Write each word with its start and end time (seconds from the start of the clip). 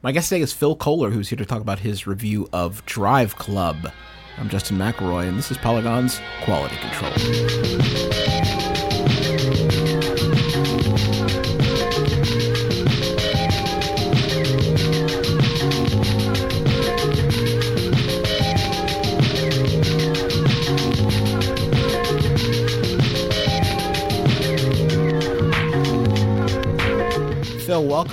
My 0.00 0.12
guest 0.12 0.28
today 0.28 0.42
is 0.42 0.52
Phil 0.52 0.76
Kollar, 0.76 1.10
who's 1.10 1.28
here 1.28 1.36
to 1.38 1.44
talk 1.44 1.60
about 1.60 1.80
his 1.80 2.06
review 2.06 2.48
of 2.52 2.86
Drive 2.86 3.34
Club. 3.34 3.90
I'm 4.38 4.48
Justin 4.48 4.78
McElroy, 4.78 5.28
and 5.28 5.36
this 5.36 5.50
is 5.50 5.58
Polygon's 5.58 6.20
Quality 6.44 6.76
Control. 6.76 8.37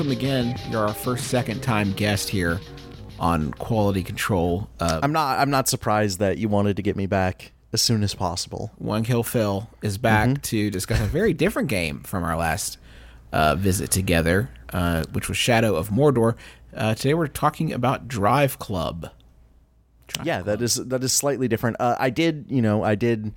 Welcome 0.05 0.23
again. 0.23 0.59
You're 0.69 0.85
our 0.85 0.93
first 0.93 1.29
second 1.29 1.63
time 1.63 1.91
guest 1.93 2.29
here 2.29 2.59
on 3.19 3.51
Quality 3.53 4.03
Control. 4.03 4.69
Uh, 4.79 4.99
I'm 5.01 5.11
not. 5.11 5.39
I'm 5.39 5.49
not 5.49 5.67
surprised 5.67 6.19
that 6.19 6.37
you 6.37 6.47
wanted 6.47 6.75
to 6.75 6.83
get 6.83 6.95
me 6.95 7.07
back 7.07 7.53
as 7.73 7.81
soon 7.81 8.03
as 8.03 8.13
possible. 8.13 8.71
One 8.77 9.03
Kill 9.03 9.23
Phil 9.23 9.67
is 9.81 9.97
back 9.97 10.43
to 10.43 10.69
discuss 10.69 10.99
a 10.99 11.05
very 11.05 11.33
different 11.33 11.69
game 11.69 12.01
from 12.01 12.23
our 12.23 12.37
last 12.37 12.77
uh, 13.31 13.55
visit 13.55 13.89
together, 13.89 14.51
uh, 14.71 15.05
which 15.11 15.27
was 15.27 15.37
Shadow 15.37 15.75
of 15.75 15.89
Mordor. 15.89 16.35
Uh, 16.75 16.93
today 16.93 17.15
we're 17.15 17.25
talking 17.25 17.73
about 17.73 18.07
Drive 18.07 18.59
Club. 18.59 19.09
yeah, 20.23 20.43
that 20.43 20.61
is 20.61 20.75
that 20.75 21.03
is 21.03 21.13
slightly 21.13 21.47
different. 21.47 21.77
Uh, 21.79 21.95
I 21.97 22.11
did, 22.11 22.45
you 22.49 22.61
know, 22.61 22.83
I 22.83 22.93
did, 22.93 23.33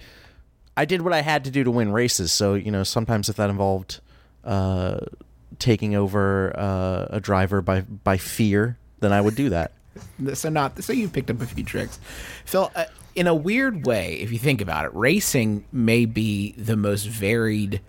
I 0.77 0.85
did 0.85 1.01
what 1.01 1.15
I 1.15 1.23
had 1.23 1.45
to 1.45 1.51
do 1.51 1.65
to 1.65 1.71
win 1.71 1.93
races. 1.93 2.31
So 2.31 2.53
you 2.53 2.71
know, 2.71 2.83
sometimes 2.83 3.31
if 3.31 3.37
that 3.37 3.49
involved 3.49 4.01
uh, 4.45 5.01
taking 5.59 5.95
over 5.95 6.53
uh, 6.59 7.07
a 7.11 7.21
driver 7.21 7.61
by 7.63 7.81
by 7.83 8.17
fear, 8.17 8.79
then 9.01 9.13
I 9.13 9.21
would 9.21 9.35
do 9.35 9.51
that. 9.51 9.73
So 10.35 10.49
not 10.49 10.81
so 10.85 10.93
you 10.93 11.09
picked 11.09 11.29
up 11.31 11.41
a 11.41 11.47
few 11.47 11.65
tricks, 11.65 11.99
Phil. 12.45 12.71
Uh, 12.77 12.85
in 13.17 13.27
a 13.27 13.35
weird 13.35 13.85
way, 13.85 14.15
if 14.21 14.31
you 14.31 14.39
think 14.39 14.61
about 14.61 14.85
it, 14.85 14.95
racing 14.95 15.65
may 15.73 16.05
be 16.05 16.53
the 16.53 16.77
most 16.77 17.05
varied 17.09 17.81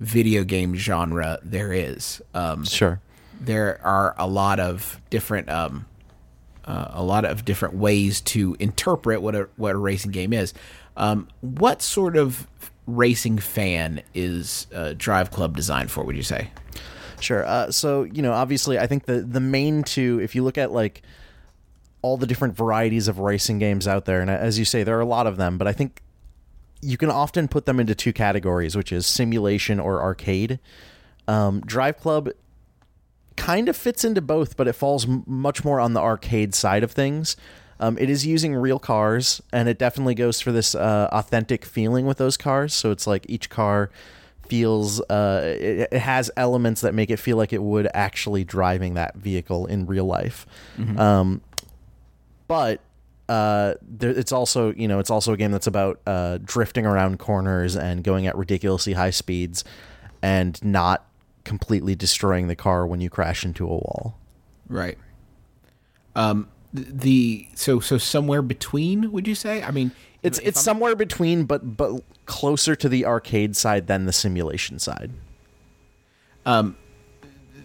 video 0.00 0.44
game 0.44 0.74
genre 0.74 1.38
there 1.42 1.72
is. 1.74 2.22
Um, 2.32 2.64
Sure. 2.64 3.00
there 3.38 3.80
are 3.84 4.14
a 4.16 4.26
lot 4.26 4.60
of 4.60 4.98
different 5.10 5.50
um, 5.50 5.84
uh, 6.64 6.86
a 6.92 7.02
lot 7.02 7.26
of 7.26 7.44
different 7.44 7.74
ways 7.74 8.22
to 8.22 8.56
interpret 8.58 9.20
what 9.20 9.34
a 9.34 9.48
what 9.56 9.74
a 9.74 9.78
racing 9.78 10.10
game 10.12 10.32
is. 10.32 10.54
Um, 10.96 11.28
what 11.42 11.82
sort 11.82 12.16
of 12.16 12.46
racing 12.86 13.38
fan 13.38 14.00
is 14.14 14.66
uh, 14.74 14.94
Drive 14.96 15.30
Club 15.30 15.54
designed 15.54 15.90
for? 15.90 16.02
Would 16.04 16.16
you 16.16 16.22
say? 16.22 16.50
Sure. 17.20 17.44
Uh, 17.46 17.70
so 17.70 18.04
you 18.04 18.22
know, 18.22 18.32
obviously, 18.32 18.78
I 18.78 18.86
think 18.86 19.06
the 19.06 19.20
the 19.20 19.40
main 19.40 19.82
two, 19.82 20.20
if 20.22 20.34
you 20.34 20.42
look 20.42 20.58
at 20.58 20.72
like 20.72 21.02
all 22.02 22.16
the 22.16 22.26
different 22.26 22.56
varieties 22.56 23.08
of 23.08 23.18
racing 23.18 23.58
games 23.58 23.88
out 23.88 24.04
there, 24.04 24.20
and 24.20 24.30
as 24.30 24.58
you 24.58 24.64
say, 24.64 24.82
there 24.84 24.96
are 24.96 25.02
a 25.02 25.06
lot 25.06 25.26
of 25.26 25.36
them, 25.36 25.58
but 25.58 25.66
I 25.66 25.72
think 25.72 26.02
you 26.80 26.96
can 26.96 27.10
often 27.10 27.48
put 27.48 27.66
them 27.66 27.80
into 27.80 27.94
two 27.94 28.12
categories, 28.12 28.76
which 28.76 28.92
is 28.92 29.06
simulation 29.06 29.80
or 29.80 30.00
arcade. 30.00 30.60
Um, 31.26 31.60
Drive 31.60 31.98
Club 31.98 32.30
kind 33.36 33.68
of 33.68 33.76
fits 33.76 34.04
into 34.04 34.20
both, 34.20 34.56
but 34.56 34.68
it 34.68 34.74
falls 34.74 35.08
m- 35.08 35.24
much 35.26 35.64
more 35.64 35.80
on 35.80 35.94
the 35.94 36.00
arcade 36.00 36.54
side 36.54 36.82
of 36.82 36.92
things. 36.92 37.36
Um, 37.80 37.96
it 37.98 38.10
is 38.10 38.26
using 38.26 38.54
real 38.54 38.78
cars, 38.78 39.40
and 39.52 39.68
it 39.68 39.78
definitely 39.78 40.14
goes 40.14 40.40
for 40.40 40.52
this 40.52 40.74
uh, 40.74 41.08
authentic 41.12 41.64
feeling 41.64 42.06
with 42.06 42.18
those 42.18 42.36
cars. 42.36 42.74
So 42.74 42.90
it's 42.90 43.06
like 43.06 43.24
each 43.28 43.50
car 43.50 43.90
feels 44.48 45.00
uh, 45.02 45.42
it, 45.44 45.88
it 45.92 45.98
has 45.98 46.30
elements 46.36 46.80
that 46.80 46.94
make 46.94 47.10
it 47.10 47.18
feel 47.18 47.36
like 47.36 47.52
it 47.52 47.62
would 47.62 47.88
actually 47.94 48.44
driving 48.44 48.94
that 48.94 49.16
vehicle 49.16 49.66
in 49.66 49.86
real 49.86 50.04
life. 50.04 50.46
Um, 50.98 51.40
but 52.46 52.80
uh, 53.28 53.74
there, 53.82 54.10
it's 54.10 54.32
also 54.32 54.72
you 54.74 54.88
know 54.88 54.98
it's 54.98 55.10
also 55.10 55.32
a 55.32 55.36
game 55.36 55.52
that's 55.52 55.66
about 55.66 56.00
uh, 56.06 56.38
drifting 56.44 56.86
around 56.86 57.18
corners 57.18 57.76
and 57.76 58.02
going 58.02 58.26
at 58.26 58.36
ridiculously 58.36 58.94
high 58.94 59.10
speeds 59.10 59.64
and 60.22 60.62
not 60.64 61.06
completely 61.44 61.94
destroying 61.94 62.48
the 62.48 62.56
car 62.56 62.86
when 62.86 63.00
you 63.00 63.10
crash 63.10 63.44
into 63.44 63.64
a 63.64 63.68
wall. 63.68 64.18
Right. 64.68 64.98
Um, 66.14 66.48
the 66.72 67.48
so 67.54 67.80
so 67.80 67.98
somewhere 67.98 68.42
between. 68.42 69.10
Would 69.12 69.26
you 69.26 69.34
say? 69.34 69.62
I 69.62 69.70
mean, 69.70 69.90
It's 70.22 70.38
it's 70.40 70.58
I'm- 70.58 70.64
somewhere 70.64 70.96
between, 70.96 71.44
but 71.44 71.76
but 71.76 72.02
closer 72.26 72.74
to 72.76 72.88
the 72.88 73.06
arcade 73.06 73.56
side 73.56 73.86
than 73.86 74.04
the 74.06 74.12
simulation 74.12 74.78
side. 74.78 75.10
um 76.46 76.76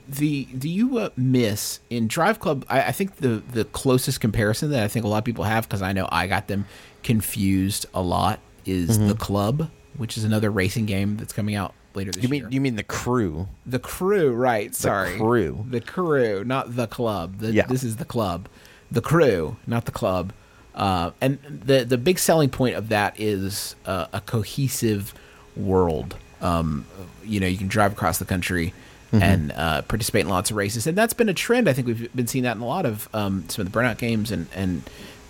the 0.07 0.45
do 0.45 0.67
you 0.67 0.97
uh, 0.97 1.09
miss 1.15 1.79
in 1.89 2.07
Drive 2.07 2.39
Club? 2.39 2.65
I, 2.69 2.83
I 2.83 2.91
think 2.91 3.17
the 3.17 3.41
the 3.51 3.65
closest 3.65 4.19
comparison 4.19 4.69
that 4.71 4.83
I 4.83 4.87
think 4.87 5.05
a 5.05 5.07
lot 5.07 5.19
of 5.19 5.23
people 5.23 5.45
have 5.45 5.67
because 5.67 5.81
I 5.81 5.93
know 5.93 6.07
I 6.11 6.27
got 6.27 6.47
them 6.47 6.65
confused 7.03 7.85
a 7.93 8.01
lot 8.01 8.39
is 8.65 8.97
Mm-hmm. 8.97 9.07
the 9.09 9.15
Club, 9.15 9.69
which 9.97 10.17
is 10.17 10.23
another 10.23 10.49
racing 10.51 10.85
game 10.85 11.17
that's 11.17 11.33
coming 11.33 11.55
out 11.55 11.73
later 11.95 12.11
this 12.11 12.23
You 12.23 12.29
mean 12.29 12.41
year. 12.43 12.49
you 12.51 12.61
mean 12.61 12.75
the 12.75 12.83
crew? 12.83 13.47
the 13.65 13.79
Crew, 13.79 14.33
right? 14.33 14.73
Sorry, 14.75 15.17
Crew. 15.17 15.65
The 15.69 15.81
Crew, 15.81 16.43
not 16.43 16.75
the 16.75 16.87
Club. 16.87 17.39
The, 17.39 17.51
Yeah. 17.51 17.65
this 17.67 17.83
is 17.83 17.95
the 17.97 18.05
Club, 18.05 18.47
the 18.93 19.01
Crew, 19.01 19.57
not 19.67 19.85
the 19.85 19.91
Club. 19.91 20.31
Uh, 20.75 21.11
and 21.21 21.37
the 21.43 21.83
the 21.83 21.97
big 21.97 22.17
selling 22.17 22.49
point 22.49 22.75
of 22.75 22.89
that 22.89 23.19
is 23.19 23.75
uh, 23.85 24.07
a 24.13 24.21
cohesive 24.21 25.13
world. 25.55 26.15
Um, 26.41 26.85
you 27.23 27.39
know, 27.39 27.47
you 27.47 27.57
can 27.57 27.67
drive 27.67 27.91
across 27.91 28.17
the 28.17 28.25
country 28.25 28.73
and 29.11 29.51
uh, 29.51 29.83
participate 29.83 30.21
in 30.21 30.29
lots 30.29 30.49
of 30.49 30.57
races, 30.57 30.87
and 30.87 30.97
that's 30.97 31.13
been 31.13 31.29
a 31.29 31.33
trend. 31.35 31.69
I 31.69 31.73
think 31.73 31.85
we've 31.85 32.15
been 32.15 32.25
seeing 32.25 32.45
that 32.45 32.55
in 32.55 32.63
a 32.63 32.65
lot 32.65 32.87
of 32.87 33.07
um, 33.13 33.45
some 33.47 33.65
of 33.65 33.71
the 33.71 33.79
burnout 33.79 33.99
games 33.99 34.31
and 34.31 34.47
and 34.55 34.81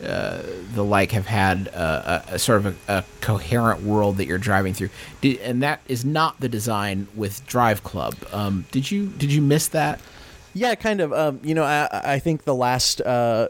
uh, 0.02 0.42
the 0.74 0.84
like 0.84 1.12
have 1.12 1.28
had 1.28 1.68
uh, 1.74 2.22
a, 2.30 2.36
a 2.36 2.40
sort 2.40 2.66
of 2.66 2.66
a, 2.88 3.00
a 3.00 3.04
coherent 3.20 3.84
world 3.84 4.18
that 4.18 4.26
you're 4.26 4.38
driving 4.38 4.74
through, 4.74 4.90
did, 5.20 5.38
and 5.42 5.62
that 5.64 5.82
is 5.88 6.06
not 6.06 6.40
the 6.40 6.48
design 6.48 7.08
with 7.14 7.46
Drive 7.46 7.84
Club. 7.84 8.16
Um, 8.32 8.66
did 8.72 8.90
you 8.90 9.08
did 9.08 9.34
you 9.34 9.42
miss 9.42 9.68
that? 9.70 10.00
Yeah, 10.54 10.76
kind 10.76 11.02
of. 11.02 11.12
Um, 11.14 11.40
you 11.44 11.56
know, 11.56 11.64
I, 11.64 11.88
I 11.92 12.20
think 12.20 12.44
the 12.44 12.56
last 12.56 13.02
uh, 13.02 13.50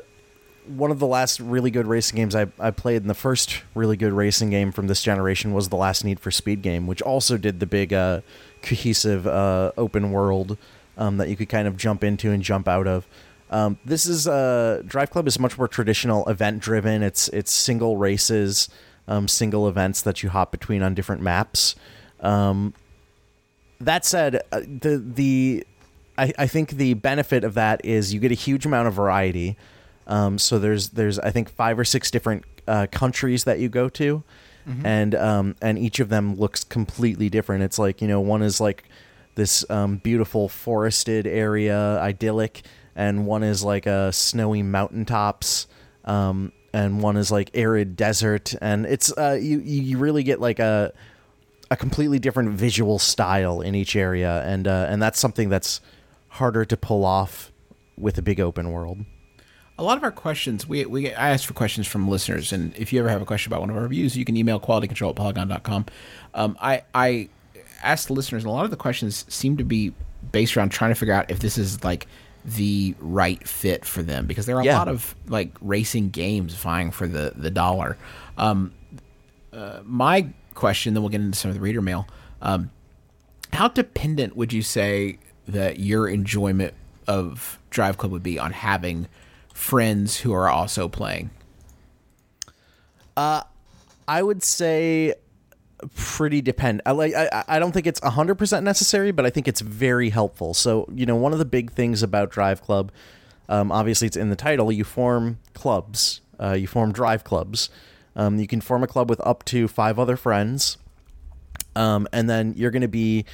one 0.68 0.91
of 0.91 1.00
the 1.00 1.08
last 1.08 1.40
really 1.40 1.72
good 1.72 1.88
racing 1.88 2.16
games 2.16 2.36
I, 2.36 2.47
I 2.59 2.72
played, 2.72 3.02
and 3.02 3.09
the 3.09 3.16
first 3.16 3.62
really 3.75 3.97
good 3.97 4.14
racing 4.14 4.50
game 4.50 4.72
from 4.72 4.88
this 4.88 5.02
generation 5.02 5.53
was 5.53 5.69
the 5.69 5.75
last 5.75 6.03
Need 6.03 6.19
for 6.19 6.31
Speed 6.31 6.62
game, 6.62 6.88
which 6.88 7.02
also 7.02 7.38
did 7.38 7.59
the 7.59 7.66
big 7.66 7.94
uh, 7.94 8.22
cohesive 8.62 9.28
uh, 9.28 9.72
open 9.78 10.12
world 10.12 10.58
um, 10.97 11.18
that 11.18 11.30
you 11.30 11.36
could 11.36 11.50
kind 11.50 11.68
of 11.68 11.78
jump 11.78 12.03
into 12.03 12.31
and 12.31 12.44
jump 12.44 12.68
out 12.68 12.88
of. 12.88 13.08
Um, 13.50 13.78
this 13.85 14.06
is 14.06 14.28
uh, 14.28 14.81
Drive 14.85 15.12
Club 15.12 15.28
is 15.28 15.38
much 15.38 15.58
more 15.58 15.68
traditional, 15.68 16.28
event 16.28 16.59
driven. 16.59 17.03
It's 17.03 17.28
it's 17.30 17.52
single 17.52 17.97
races, 17.97 18.70
um, 19.08 19.28
single 19.28 19.68
events 19.68 20.02
that 20.03 20.24
you 20.24 20.30
hop 20.30 20.52
between 20.52 20.81
on 20.81 20.94
different 20.94 21.22
maps. 21.22 21.75
Um, 22.20 22.74
that 23.80 24.06
said, 24.06 24.41
uh, 24.52 24.62
the 24.62 25.03
the 25.06 25.68
I, 26.18 26.34
I 26.38 26.47
think 26.47 26.72
the 26.72 26.94
benefit 26.94 27.44
of 27.44 27.53
that 27.56 27.84
is 27.85 28.13
you 28.13 28.19
get 28.19 28.31
a 28.31 28.35
huge 28.35 28.66
amount 28.66 28.88
of 28.88 28.94
variety. 28.94 29.57
Um, 30.06 30.38
so 30.38 30.59
there's 30.59 30.90
there's 30.90 31.18
I 31.19 31.31
think 31.31 31.50
five 31.50 31.79
or 31.79 31.85
six 31.85 32.12
different 32.12 32.44
uh, 32.68 32.88
countries 32.91 33.46
that 33.46 33.59
you 33.59 33.69
go 33.69 33.90
to, 33.90 34.23
and 34.85 35.16
um, 35.16 35.56
and 35.62 35.78
each 35.79 36.00
of 36.00 36.09
them 36.09 36.35
looks 36.35 36.63
completely 36.63 37.29
different. 37.29 37.63
It's 37.63 37.79
like 37.79 38.02
you 38.02 38.07
know 38.07 38.19
one 38.22 38.41
is 38.41 38.59
like 38.59 38.84
this 39.35 39.66
um, 39.69 39.97
beautiful 39.97 40.50
forested 40.50 41.25
area, 41.25 42.00
idyllic, 42.00 42.63
and 42.96 43.25
one 43.25 43.44
is 43.44 43.63
like 43.63 43.85
a 43.85 44.12
snowy 44.12 44.62
mountaintops, 44.62 45.68
um, 46.06 46.52
and 46.73 47.02
one 47.02 47.18
is 47.18 47.31
like 47.31 47.50
arid 47.53 47.96
desert, 47.96 48.53
and 48.62 48.85
it's 48.85 49.12
uh, 49.18 49.38
you 49.41 49.59
you 49.59 49.97
really 49.97 50.23
get 50.23 50.40
like 50.40 50.59
a 50.59 50.94
a 51.72 51.78
completely 51.78 52.19
different 52.19 52.52
visual 52.52 53.00
style 53.00 53.62
in 53.62 53.73
each 53.73 53.96
area, 53.96 54.44
and 54.46 54.68
uh, 54.68 54.85
and 54.90 55.02
that's 55.02 55.19
something 55.19 55.50
that's 55.50 55.81
harder 56.38 56.66
to 56.66 56.78
pull 56.78 57.06
off 57.06 57.52
with 57.98 58.18
a 58.18 58.22
big 58.22 58.40
open 58.40 58.72
world. 58.72 59.00
A 59.78 59.84
lot 59.84 59.97
of 59.97 60.03
our 60.03 60.12
questions, 60.12 60.68
we, 60.68 60.85
we 60.85 61.12
I 61.14 61.30
asked 61.32 61.46
for 61.47 61.53
questions 61.53 61.88
from 61.88 62.08
listeners, 62.08 62.53
and 62.53 62.76
if 62.78 62.94
you 62.94 63.00
ever 63.00 63.09
have 63.09 63.22
a 63.22 63.26
question 63.26 63.52
about 63.52 63.62
one 63.62 63.70
of 63.72 63.76
our 63.76 63.82
reviews, 63.84 64.16
you 64.16 64.24
can 64.26 64.38
email 64.38 64.59
qualitycontrol 64.59 65.09
at 65.12 65.16
polygon.com. 65.16 65.85
Um, 66.35 66.58
I, 66.62 66.84
I 66.94 67.30
asked 67.82 68.08
the 68.08 68.14
listeners, 68.14 68.44
and 68.44 68.50
a 68.52 68.53
lot 68.53 68.66
of 68.66 68.72
the 68.72 68.78
questions 68.78 69.26
seem 69.30 69.58
to 69.58 69.64
be 69.64 69.94
based 70.32 70.56
around 70.56 70.70
trying 70.70 70.91
to 70.91 70.96
figure 70.96 71.14
out 71.14 71.30
if 71.32 71.40
this 71.40 71.58
is 71.58 71.84
like 71.84 72.08
the 72.46 72.94
right 73.00 73.46
fit 73.47 73.84
for 73.84 74.03
them 74.03 74.26
because 74.28 74.46
there 74.46 74.56
are 74.58 74.62
a 74.62 74.66
Yeah. 74.66 74.78
lot 74.78 74.88
of 74.90 75.16
like 75.28 75.52
racing 75.62 76.09
games 76.09 76.53
vying 76.53 76.91
for 76.91 77.08
the, 77.08 77.34
the 77.36 77.50
dollar. 77.50 77.97
Um, 78.38 78.74
uh, 79.52 79.79
my 79.84 80.28
question, 80.53 80.94
then 80.94 81.02
we'll 81.03 81.09
get 81.09 81.22
into 81.22 81.38
some 81.38 81.50
of 81.50 81.56
the 81.56 81.62
reader 81.62 81.82
mail. 81.82 82.08
Um, 82.41 82.70
how 83.53 83.68
dependent 83.70 84.36
would 84.36 84.52
you 84.53 84.62
say 84.62 85.18
that 85.47 85.79
your 85.79 86.07
enjoyment 86.07 86.73
of 87.07 87.59
Drive 87.69 87.97
Club 87.97 88.11
would 88.11 88.23
be 88.23 88.40
on 88.40 88.51
having 88.51 89.07
friends 89.53 90.19
who 90.22 90.34
are 90.34 90.49
also 90.49 90.87
playing? 90.87 91.29
I 94.07 94.22
would 94.22 94.43
say 94.43 95.13
pretty 95.95 96.41
depend. 96.41 96.81
I 96.85 96.91
like. 96.91 97.13
I, 97.13 97.43
I 97.47 97.59
don't 97.59 97.72
think 97.72 97.87
it's 97.87 97.99
hundred 97.99 98.35
percent 98.35 98.63
necessary, 98.63 99.11
but 99.11 99.25
I 99.25 99.29
think 99.29 99.47
it's 99.47 99.61
very 99.61 100.09
helpful. 100.09 100.53
So 100.53 100.87
you 100.93 101.05
know, 101.05 101.16
one 101.16 101.34
of 101.34 101.40
the 101.40 101.45
big 101.45 101.72
things 101.72 102.03
about 102.03 102.31
Drive 102.31 102.61
Club, 102.61 102.91
um, 103.49 103.72
obviously 103.72 104.07
it's 104.07 104.17
in 104.17 104.29
the 104.29 104.35
title. 104.35 104.72
You 104.72 104.84
form 104.84 105.40
clubs. 105.53 106.22
Uh, 106.40 106.53
you 106.53 106.67
form 106.67 106.91
drive 106.91 107.23
clubs. 107.23 107.69
Um, 108.16 108.40
you 108.40 108.47
can 108.47 108.61
form 108.61 108.84
a 108.84 108.87
club 108.87 109.09
with 109.09 109.22
up 109.25 109.43
to 109.45 109.67
five 109.67 109.97
other 109.97 110.16
friends, 110.16 110.78
um, 111.75 112.07
and 112.11 112.29
then 112.29 112.53
you're 112.55 112.72
going 112.72 112.81
to 112.81 112.87
be 112.87 113.25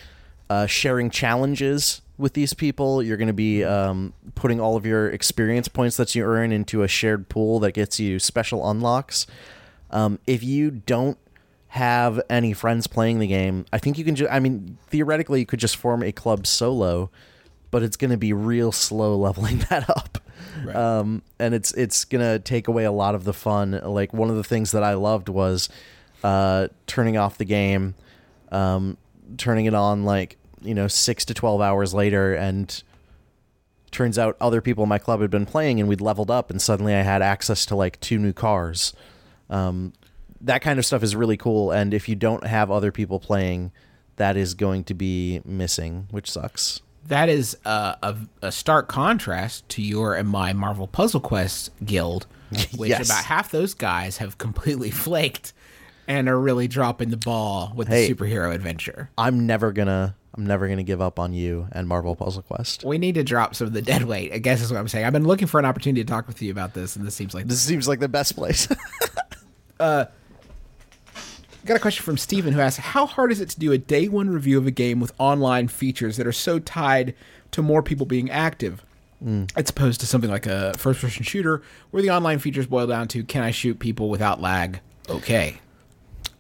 uh, 0.50 0.66
sharing 0.66 1.10
challenges 1.10 2.02
with 2.18 2.34
these 2.34 2.54
people. 2.54 3.02
You're 3.02 3.18
going 3.18 3.28
to 3.28 3.34
be 3.34 3.64
um, 3.64 4.14
putting 4.36 4.60
all 4.60 4.76
of 4.76 4.86
your 4.86 5.10
experience 5.10 5.68
points 5.68 5.98
that 5.98 6.16
you 6.16 6.24
earn 6.24 6.52
into 6.52 6.84
a 6.84 6.88
shared 6.88 7.30
pool 7.30 7.60
that 7.60 7.74
gets 7.74 8.00
you 8.00 8.20
special 8.20 8.70
unlocks. 8.70 9.26
Um, 9.92 10.20
if 10.28 10.44
you 10.44 10.72
don't 10.72 11.18
have 11.70 12.20
any 12.30 12.54
friends 12.54 12.88
playing 12.88 13.20
the 13.20 13.28
game, 13.28 13.66
I 13.72 13.78
think 13.78 13.98
you 13.98 14.06
can 14.06 14.16
just, 14.16 14.32
I 14.32 14.40
mean, 14.40 14.78
theoretically, 14.88 15.40
you 15.40 15.46
could 15.46 15.60
just 15.60 15.78
form 15.78 16.04
a 16.04 16.12
club 16.12 16.46
solo, 16.46 17.10
but 17.72 17.84
it's 17.84 17.98
going 17.98 18.12
to 18.12 18.18
be 18.18 18.34
real 18.34 18.72
slow 18.72 19.16
leveling 19.16 19.60
that 19.70 19.90
up. 19.90 20.20
Right. 20.64 20.76
Um, 20.76 21.22
and 21.38 21.54
it's 21.54 21.74
it's 21.74 22.06
gonna 22.06 22.40
take 22.40 22.68
away 22.68 22.86
a 22.86 22.92
lot 22.92 23.16
of 23.16 23.24
the 23.24 23.34
fun. 23.34 23.80
Like 23.84 24.14
one 24.14 24.30
of 24.30 24.36
the 24.36 24.44
things 24.44 24.72
that 24.72 24.84
I 24.84 24.94
loved 24.94 25.30
was 25.30 25.70
uh, 26.24 26.70
turning 26.88 27.18
off 27.18 27.38
the 27.38 27.46
game, 27.46 27.96
um, 28.52 28.98
turning 29.38 29.66
it 29.66 29.74
on 29.74 30.04
like 30.04 30.38
you 30.62 30.74
know 30.74 30.88
six 30.88 31.26
to 31.26 31.34
twelve 31.34 31.62
hours 31.62 31.94
later, 31.94 32.34
and 32.36 32.82
turns 33.92 34.20
out 34.20 34.38
other 34.40 34.62
people 34.62 34.84
in 34.84 34.90
my 34.90 35.00
club 35.00 35.22
had 35.22 35.32
been 35.32 35.46
playing, 35.46 35.80
and 35.80 35.90
we'd 35.90 36.02
leveled 36.02 36.30
up, 36.30 36.50
and 36.52 36.62
suddenly 36.62 36.94
I 36.94 37.02
had 37.02 37.22
access 37.22 37.66
to 37.68 37.76
like 37.76 38.00
two 38.00 38.20
new 38.20 38.34
cars. 38.34 38.94
Um, 39.50 39.94
that 40.42 40.62
kind 40.62 40.80
of 40.80 40.86
stuff 40.86 41.04
is 41.04 41.16
really 41.16 41.38
cool, 41.38 41.72
and 41.72 41.94
if 41.94 42.08
you 42.08 42.16
don't 42.16 42.46
have 42.46 42.70
other 42.72 42.92
people 42.92 43.20
playing, 43.20 43.72
that 44.18 44.38
is 44.38 44.54
going 44.54 44.84
to 44.86 44.94
be 44.94 45.42
missing, 45.44 46.08
which 46.12 46.30
sucks. 46.30 46.82
that 47.08 47.30
is 47.30 47.58
uh, 47.66 47.96
a, 48.04 48.16
a 48.44 48.52
stark 48.52 48.88
contrast 48.88 49.68
to 49.70 49.82
your 49.82 50.16
and 50.16 50.30
my 50.30 50.54
Marvel 50.54 50.88
Puzzle 50.88 51.20
Quest 51.20 51.72
guild, 51.84 52.28
which 52.78 52.90
Yes. 52.92 53.08
about 53.10 53.26
half 53.26 53.50
those 53.52 53.74
guys 53.74 54.18
have 54.18 54.38
completely 54.38 54.92
flaked 55.06 55.52
and 56.10 56.28
are 56.28 56.38
really 56.40 56.68
dropping 56.68 57.10
the 57.12 57.18
ball 57.18 57.72
with 57.76 57.88
Hey. 57.88 58.08
the 58.12 58.14
superhero 58.16 58.54
adventure. 58.54 59.10
I'm 59.18 59.46
never 59.48 59.72
gonna 59.72 60.16
I'm 60.36 60.46
never 60.46 60.68
gonna 60.68 60.84
give 60.84 61.02
up 61.02 61.20
on 61.20 61.34
you 61.34 61.68
and 61.72 61.88
Marvel 61.88 62.16
Puzzle 62.16 62.42
Quest. 62.44 62.84
We 62.84 62.98
need 62.98 63.16
to 63.16 63.24
drop 63.24 63.56
some 63.56 63.68
of 63.68 63.74
the 63.74 63.82
dead 63.82 64.04
weight. 64.04 64.34
I 64.34 64.38
guess 64.40 64.62
is 64.62 64.72
what 64.72 64.80
I'm 64.80 64.88
saying. 64.88 65.06
I've 65.06 65.14
been 65.14 65.28
looking 65.28 65.48
for 65.48 65.60
an 65.60 65.66
opportunity 65.66 66.04
to 66.04 66.10
talk 66.10 66.28
with 66.28 66.42
you 66.42 66.52
about 66.52 66.74
this, 66.74 66.96
and 66.96 67.06
this 67.06 67.16
seems 67.16 67.34
like 67.34 67.48
This 67.48 67.62
seems 67.62 67.88
like 67.88 68.00
the 68.00 68.10
best 68.10 68.36
place. 68.36 68.68
Uh, 69.80 70.04
got 71.66 71.78
a 71.78 71.80
question 71.80 72.04
from 72.04 72.18
Steven 72.18 72.52
who 72.54 72.60
asks 72.60 72.80
How 72.80 73.06
hard 73.06 73.32
is 73.32 73.40
it 73.40 73.48
to 73.52 73.60
do 73.60 73.72
a 73.72 73.78
day 73.78 74.10
one 74.10 74.30
review 74.30 74.58
of 74.58 74.68
a 74.68 74.72
game 74.72 75.00
with 75.00 75.14
online 75.18 75.70
features 75.70 76.18
that 76.18 76.28
are 76.28 76.34
so 76.34 76.60
tied 76.60 77.16
to 77.52 77.62
more 77.62 77.82
people 77.82 78.06
being 78.06 78.30
active? 78.30 78.84
Hmm. 79.24 79.46
As 79.56 79.70
opposed 79.70 80.02
to 80.02 80.06
something 80.06 80.30
like 80.30 80.46
a 80.48 80.74
first 80.78 81.00
person 81.00 81.24
shooter 81.24 81.62
where 81.92 82.02
the 82.04 82.10
online 82.10 82.40
features 82.40 82.66
boil 82.68 82.88
down 82.88 83.08
to 83.10 83.24
can 83.24 83.42
I 83.42 83.52
shoot 83.52 83.80
people 83.80 84.10
without 84.10 84.42
lag? 84.42 84.82
Okay. 85.10 85.60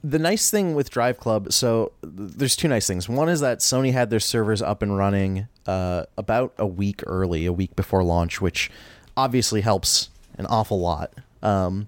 The 0.03 0.19
nice 0.19 0.49
thing 0.49 0.75
with 0.75 0.89
Drive 0.89 1.17
Club, 1.17 1.51
so 1.51 1.91
th- 2.01 2.31
there's 2.31 2.55
two 2.55 2.67
nice 2.67 2.87
things. 2.87 3.09
One 3.09 3.29
is 3.29 3.41
that 3.41 3.59
Sony 3.59 3.91
had 3.91 4.09
their 4.09 4.19
servers 4.19 4.61
up 4.61 4.81
and 4.81 4.97
running 4.97 5.47
uh, 5.65 6.05
about 6.17 6.53
a 6.57 6.67
week 6.67 7.03
early, 7.05 7.45
a 7.45 7.53
week 7.53 7.75
before 7.75 8.03
launch, 8.03 8.41
which 8.41 8.71
obviously 9.17 9.61
helps 9.61 10.09
an 10.37 10.45
awful 10.45 10.79
lot. 10.79 11.13
Um, 11.43 11.87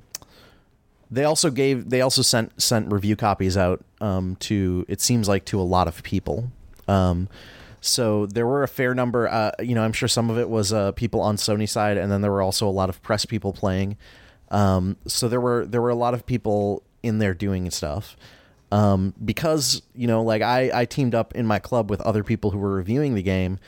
they 1.09 1.23
also 1.25 1.49
gave 1.51 1.89
they 1.89 2.01
also 2.01 2.21
sent 2.21 2.61
sent 2.61 2.91
review 2.91 3.15
copies 3.15 3.57
out 3.57 3.83
um, 3.99 4.37
to 4.37 4.85
it 4.87 5.01
seems 5.01 5.27
like 5.27 5.45
to 5.45 5.59
a 5.59 5.63
lot 5.63 5.87
of 5.87 6.03
people. 6.03 6.51
Um, 6.87 7.27
so 7.81 8.27
there 8.27 8.45
were 8.45 8.63
a 8.63 8.67
fair 8.67 8.93
number. 8.93 9.27
Uh, 9.27 9.51
you 9.59 9.75
know, 9.75 9.83
I'm 9.83 9.93
sure 9.93 10.07
some 10.07 10.29
of 10.29 10.37
it 10.37 10.49
was 10.49 10.71
uh, 10.71 10.91
people 10.93 11.21
on 11.21 11.35
Sony 11.35 11.67
side, 11.67 11.97
and 11.97 12.11
then 12.11 12.21
there 12.21 12.31
were 12.31 12.41
also 12.41 12.67
a 12.67 12.71
lot 12.71 12.89
of 12.89 13.01
press 13.01 13.25
people 13.25 13.51
playing. 13.53 13.97
Um, 14.51 14.97
so 15.07 15.27
there 15.27 15.41
were 15.41 15.65
there 15.65 15.81
were 15.81 15.89
a 15.89 15.95
lot 15.95 16.13
of 16.13 16.25
people 16.25 16.83
in 17.03 17.19
there 17.19 17.33
doing 17.33 17.69
stuff. 17.71 18.15
Um, 18.71 19.13
because 19.24 19.81
you 19.94 20.07
know, 20.07 20.24
like 20.24 20.42
I 20.42 20.71
I 20.74 20.86
teamed 20.86 21.13
up 21.13 21.36
in 21.36 21.45
my 21.45 21.59
club 21.59 21.89
with 21.89 22.01
other 22.01 22.24
people 22.24 22.51
who 22.51 22.57
were 22.57 22.71
reviewing 22.71 23.15
the 23.15 23.24
game. 23.24 23.59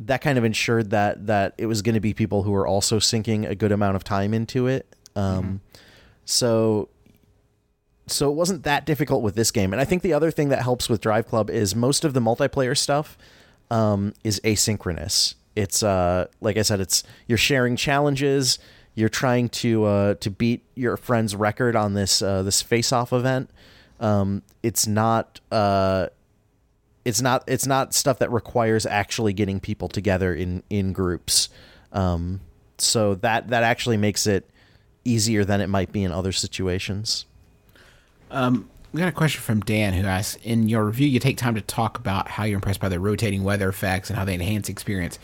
That 0.00 0.20
kind 0.20 0.36
of 0.36 0.44
ensured 0.44 0.90
that 0.90 1.26
that 1.28 1.54
it 1.58 1.66
was 1.66 1.80
going 1.80 1.94
to 1.94 2.00
be 2.00 2.12
people 2.12 2.42
who 2.42 2.50
were 2.50 2.66
also 2.66 2.98
sinking 2.98 3.46
a 3.46 3.54
good 3.54 3.70
amount 3.70 3.94
of 3.94 4.02
time 4.02 4.34
into 4.34 4.66
it. 4.66 4.86
Um, 5.14 5.60
So 6.24 6.88
so 8.06 8.30
it 8.30 8.34
wasn't 8.34 8.64
that 8.64 8.84
difficult 8.84 9.22
with 9.22 9.34
this 9.36 9.50
game. 9.50 9.72
And 9.72 9.80
I 9.80 9.84
think 9.84 10.02
the 10.02 10.12
other 10.12 10.30
thing 10.30 10.48
that 10.48 10.62
helps 10.62 10.88
with 10.88 11.00
Drive 11.00 11.28
Club 11.28 11.48
is 11.50 11.74
most 11.74 12.04
of 12.04 12.14
the 12.14 12.20
multiplayer 12.20 12.76
stuff 12.76 13.16
um, 13.70 14.12
is 14.24 14.40
asynchronous. 14.44 15.34
It's 15.54 15.82
uh, 15.82 16.26
like 16.40 16.56
I 16.56 16.62
said, 16.62 16.80
it's 16.80 17.04
you're 17.26 17.38
sharing 17.38 17.76
challenges. 17.76 18.58
You're 18.94 19.08
trying 19.08 19.48
to 19.50 19.84
uh, 19.84 20.14
to 20.16 20.30
beat 20.30 20.62
your 20.74 20.96
friend's 20.96 21.34
record 21.34 21.76
on 21.76 21.94
this 21.94 22.20
uh, 22.22 22.42
this 22.42 22.60
face 22.62 22.92
off 22.92 23.12
event. 23.12 23.50
Um, 24.00 24.42
it's 24.62 24.86
not 24.86 25.40
uh, 25.50 26.08
it's 27.04 27.22
not 27.22 27.44
it's 27.46 27.66
not 27.66 27.94
stuff 27.94 28.18
that 28.18 28.30
requires 28.30 28.84
actually 28.84 29.32
getting 29.32 29.60
people 29.60 29.88
together 29.88 30.34
in 30.34 30.62
in 30.68 30.92
groups. 30.92 31.48
Um, 31.92 32.40
so 32.78 33.14
that 33.16 33.48
that 33.48 33.62
actually 33.62 33.96
makes 33.96 34.26
it 34.26 34.48
easier 35.04 35.44
than 35.44 35.60
it 35.60 35.68
might 35.68 35.92
be 35.92 36.04
in 36.04 36.12
other 36.12 36.32
situations. 36.32 37.26
We 38.92 38.98
got 38.98 39.08
a 39.08 39.12
question 39.12 39.40
from 39.40 39.60
Dan 39.60 39.94
who 39.94 40.06
asks 40.06 40.38
In 40.42 40.68
your 40.68 40.84
review, 40.84 41.08
you 41.08 41.18
take 41.18 41.38
time 41.38 41.54
to 41.54 41.62
talk 41.62 41.98
about 41.98 42.28
how 42.28 42.44
you're 42.44 42.56
impressed 42.56 42.80
by 42.80 42.90
the 42.90 43.00
rotating 43.00 43.42
weather 43.42 43.68
effects 43.68 44.10
and 44.10 44.18
how 44.18 44.24
they 44.24 44.34
enhance 44.34 44.68
experience. 44.68 45.18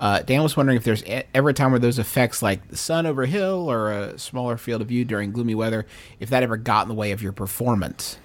Uh, 0.00 0.20
Dan 0.22 0.42
was 0.42 0.56
wondering 0.56 0.76
if 0.78 0.84
there's 0.84 1.04
ever 1.34 1.50
a 1.50 1.54
time 1.54 1.70
where 1.72 1.78
those 1.78 1.98
effects, 1.98 2.42
like 2.42 2.66
the 2.68 2.76
sun 2.76 3.04
over 3.06 3.22
a 3.22 3.26
hill 3.26 3.70
or 3.70 3.92
a 3.92 4.18
smaller 4.18 4.56
field 4.56 4.80
of 4.80 4.88
view 4.88 5.04
during 5.04 5.30
gloomy 5.30 5.54
weather, 5.54 5.86
if 6.18 6.30
that 6.30 6.42
ever 6.42 6.56
got 6.56 6.82
in 6.84 6.88
the 6.88 6.94
way 6.94 7.12
of 7.12 7.22
your 7.22 7.32
performance. 7.32 8.16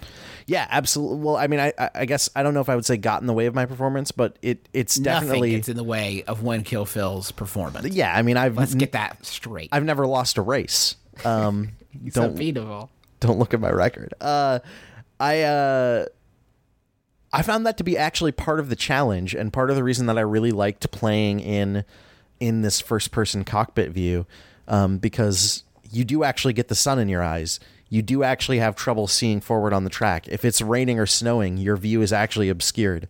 Yeah, 0.48 0.68
absolutely. 0.70 1.18
Well, 1.20 1.36
I 1.38 1.48
mean, 1.48 1.60
I 1.60 1.74
I- 1.94 2.06
guess 2.06 2.30
I 2.36 2.44
don't 2.44 2.54
know 2.54 2.62
if 2.62 2.70
I 2.70 2.76
would 2.76 2.86
say 2.86 2.98
got 2.98 3.20
in 3.22 3.28
the 3.28 3.34
way 3.34 3.48
of 3.48 3.54
my 3.56 3.66
performance, 3.66 4.12
but 4.12 4.38
it 4.42 4.70
it's 4.74 4.96
definitely 4.96 5.56
it's 5.56 5.68
in 5.68 5.76
the 5.76 5.84
way 5.84 6.24
of 6.28 6.44
when 6.44 6.64
kill 6.64 6.86
Phil's 6.86 7.32
performance. 7.32 7.88
yeah. 7.94 8.16
I 8.16 8.22
mean, 8.22 8.38
I've 8.38 8.56
Let's 8.56 8.76
get 8.76 8.92
that 8.94 9.26
straight. 9.26 9.70
I've 9.72 9.84
never 9.84 10.06
lost 10.08 10.38
a 10.38 10.42
race. 10.42 10.96
Um, 11.26 11.72
don't 12.12 12.32
unbeatable. 12.32 12.90
don't 13.20 13.40
look 13.40 13.54
at 13.54 13.60
my 13.60 13.72
record. 13.72 14.14
Uh, 14.22 14.60
I 15.20 15.42
uh, 15.42 16.06
I 17.34 17.42
found 17.42 17.66
that 17.66 17.78
to 17.78 17.84
be 17.84 17.98
actually 17.98 18.32
part 18.32 18.60
of 18.60 18.70
the 18.70 18.76
challenge 18.76 19.36
and 19.36 19.52
part 19.52 19.70
of 19.70 19.76
the 19.76 19.84
reason 19.84 20.06
that 20.06 20.18
I 20.18 20.22
really 20.22 20.52
liked 20.52 20.90
playing 20.92 21.40
in 21.40 21.84
in 22.40 22.62
this 22.62 22.82
first 22.82 23.12
person 23.12 23.44
cockpit 23.44 23.92
view, 23.92 24.26
um, 24.68 24.98
because 24.98 25.64
you 25.90 26.04
do 26.04 26.24
actually 26.24 26.54
get 26.54 26.68
the 26.68 26.76
sun 26.76 27.00
in 27.00 27.10
your 27.10 27.24
eyes. 27.24 27.60
You 27.90 28.02
do 28.02 28.24
actually 28.24 28.60
have 28.60 28.76
trouble 28.76 29.08
seeing 29.08 29.42
forward 29.42 29.74
on 29.74 29.84
the 29.84 29.90
track. 29.90 30.28
If 30.28 30.44
it's 30.44 30.62
raining 30.62 31.00
or 31.00 31.06
snowing, 31.06 31.58
your 31.58 31.78
view 31.78 32.02
is 32.02 32.12
actually 32.12 32.50
obscured. 32.50 33.08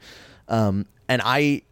Um, 0.48 0.86
and 1.08 1.22
I 1.24 1.64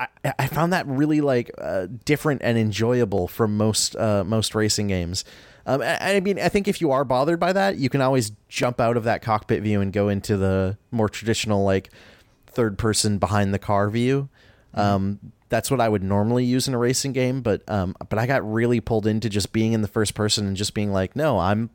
I, 0.00 0.34
I 0.38 0.46
found 0.46 0.72
that 0.72 0.86
really 0.86 1.20
like 1.20 1.50
uh, 1.58 1.86
different 2.04 2.40
and 2.42 2.56
enjoyable 2.56 3.28
from 3.28 3.56
most 3.56 3.94
uh, 3.96 4.24
most 4.24 4.54
racing 4.54 4.88
games. 4.88 5.24
Um, 5.66 5.82
I, 5.82 6.16
I 6.16 6.20
mean, 6.20 6.38
I 6.38 6.48
think 6.48 6.68
if 6.68 6.80
you 6.80 6.90
are 6.90 7.04
bothered 7.04 7.38
by 7.38 7.52
that, 7.52 7.76
you 7.76 7.90
can 7.90 8.00
always 8.00 8.32
jump 8.48 8.80
out 8.80 8.96
of 8.96 9.04
that 9.04 9.20
cockpit 9.22 9.62
view 9.62 9.80
and 9.80 9.92
go 9.92 10.08
into 10.08 10.36
the 10.36 10.78
more 10.90 11.08
traditional 11.08 11.64
like 11.64 11.90
third 12.46 12.78
person 12.78 13.18
behind 13.18 13.52
the 13.52 13.58
car 13.58 13.90
view. 13.90 14.28
Um, 14.74 15.18
that's 15.50 15.70
what 15.70 15.80
I 15.80 15.88
would 15.88 16.02
normally 16.02 16.44
use 16.44 16.68
in 16.68 16.74
a 16.74 16.78
racing 16.78 17.12
game, 17.12 17.42
but 17.42 17.62
um, 17.68 17.94
but 18.08 18.18
I 18.18 18.26
got 18.26 18.50
really 18.50 18.80
pulled 18.80 19.06
into 19.06 19.28
just 19.28 19.52
being 19.52 19.72
in 19.72 19.82
the 19.82 19.88
first 19.88 20.14
person 20.14 20.46
and 20.46 20.56
just 20.56 20.74
being 20.74 20.92
like, 20.92 21.14
no, 21.14 21.38
I'm 21.38 21.70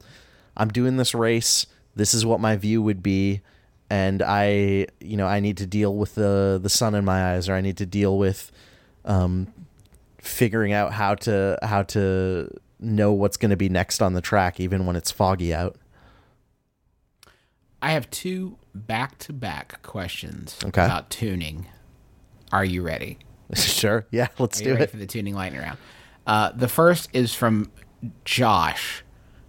I'm 0.57 0.69
doing 0.69 0.97
this 0.97 1.13
race. 1.13 1.67
This 1.95 2.13
is 2.13 2.25
what 2.25 2.39
my 2.39 2.55
view 2.55 2.81
would 2.81 3.03
be 3.03 3.41
and 3.89 4.21
I, 4.21 4.87
you 4.99 5.15
know, 5.17 5.27
I 5.27 5.39
need 5.39 5.57
to 5.57 5.65
deal 5.67 5.95
with 5.95 6.15
the 6.15 6.59
the 6.61 6.69
sun 6.69 6.95
in 6.95 7.05
my 7.05 7.33
eyes, 7.33 7.47
or 7.49 7.53
I 7.53 7.61
need 7.61 7.77
to 7.77 7.85
deal 7.85 8.17
with 8.17 8.51
um, 9.05 9.53
figuring 10.19 10.73
out 10.73 10.93
how 10.93 11.15
to 11.15 11.57
how 11.61 11.83
to 11.83 12.49
know 12.79 13.13
what's 13.13 13.37
going 13.37 13.51
to 13.51 13.57
be 13.57 13.69
next 13.69 14.01
on 14.01 14.13
the 14.13 14.21
track, 14.21 14.59
even 14.59 14.85
when 14.85 14.95
it's 14.95 15.11
foggy 15.11 15.53
out. 15.53 15.75
I 17.81 17.91
have 17.91 18.09
two 18.09 18.57
back 18.73 19.17
to 19.19 19.33
back 19.33 19.81
questions 19.83 20.57
Okay. 20.65 20.83
about 20.83 21.09
tuning. 21.09 21.67
Are 22.51 22.65
you 22.65 22.81
ready? 22.81 23.19
sure, 23.53 24.07
yeah, 24.11 24.27
let's 24.39 24.59
Are 24.61 24.63
do 24.63 24.73
it. 24.75 24.89
for 24.89 24.97
the 24.97 25.05
tuning 25.05 25.35
lightning 25.35 25.61
round? 25.61 25.77
Uh, 26.25 26.51
the 26.51 26.67
first 26.67 27.09
is 27.13 27.35
from 27.35 27.71
Josh, 28.23 29.03